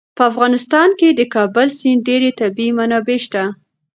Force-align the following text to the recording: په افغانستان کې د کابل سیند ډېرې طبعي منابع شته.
په 0.17 0.23
افغانستان 0.31 0.89
کې 0.99 1.09
د 1.11 1.21
کابل 1.35 1.67
سیند 1.79 2.01
ډېرې 2.07 2.29
طبعي 2.39 2.69
منابع 2.77 3.17
شته. 3.25 3.43